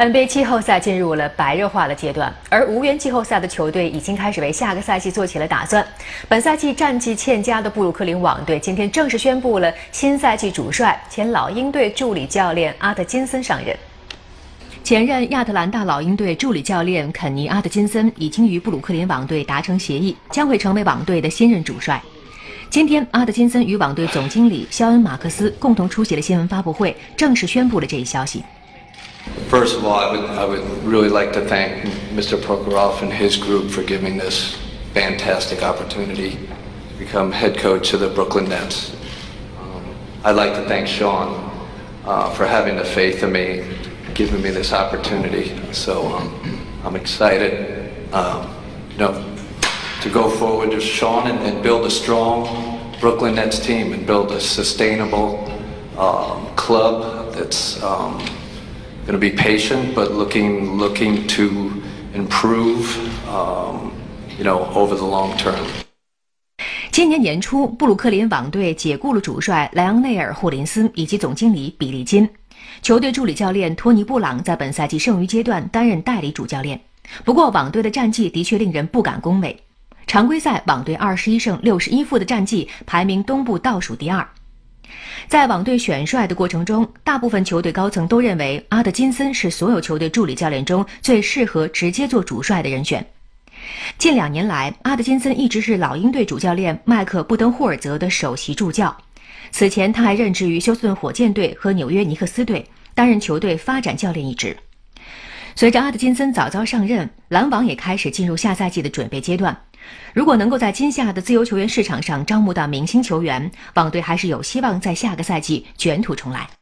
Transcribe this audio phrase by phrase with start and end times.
[0.00, 5.86] NBA 季后赛进入了白热化的阶段，而无缘季后赛的球队已经开始为下个赛季做起了打算。
[6.26, 13.76] 本赛季战绩欠佳的布鲁克林网队今天正式宣布了新赛季主帅，前老鹰队助理教练阿特金森上任。
[14.82, 22.00] 前任亚特兰大老鹰队助理教练肯尼·阿特金森已经与布鲁克林网队达成协议，将会成为网队的新任主帅。
[22.70, 28.42] 今天，阿特金森与网队总经理肖恩·马克思共同出席了新闻发布会，正式宣布了这一消息。
[29.50, 31.82] First of all, I would, I would really like to thank
[32.14, 32.40] Mr.
[32.40, 34.56] Prokhorov and his group for giving this
[34.94, 36.38] fantastic opportunity
[36.90, 38.94] to become head coach of the Brooklyn Nets.
[39.58, 41.50] Um, I'd like to thank Sean
[42.04, 43.66] uh, for having the faith in me,
[44.14, 45.60] giving me this opportunity.
[45.72, 48.54] So um, I'm excited, um,
[48.92, 49.36] you know,
[50.02, 54.30] to go forward with Sean and, and, build a strong Brooklyn Nets team and build
[54.30, 55.44] a sustainable
[55.98, 57.82] um, club that's
[59.12, 61.70] to be patient, but looking looking to
[62.14, 63.92] improve, um,
[64.38, 65.64] you know, over the long term.
[66.90, 72.28] 今年年初，布鲁克林网队解雇了主帅莱昂内尔·霍林斯以及总经理比利金，
[72.82, 76.80] 球队助理教练托尼·布朗在本赛季剩余阶段担任代理主教练。
[77.24, 79.56] 不过，网队的战绩的确令人不敢恭维。
[80.06, 84.28] 常规赛，网队二十一胜六十一负的战绩排名东部倒数第二。
[85.28, 93.06] 在网队选帅的过程中，大部分球队高层都认为阿德金森是所有球队助理教练中最适合直接做主帅的人选。
[93.98, 98.96] 近两年来，阿德金森一直是老鹰队主教练麦克布登霍尔泽的首席助教。
[99.52, 104.56] 此前，他还任职于休斯顿火箭队和纽约尼克斯队，担任球队发展教练一职。
[105.54, 109.56] 随着阿德金森早早上任，篮网也开始进入下赛季的准备阶段。
[110.12, 116.59] 如果能够在今夏的自由球员市场上招募到明星球员，网队还是有希望在下个赛季卷土重来。